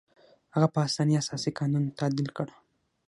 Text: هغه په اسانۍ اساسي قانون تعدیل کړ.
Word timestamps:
هغه 0.53 0.67
په 0.73 0.79
اسانۍ 0.87 1.15
اساسي 1.21 1.51
قانون 1.59 1.83
تعدیل 1.99 2.29
کړ. 2.37 2.47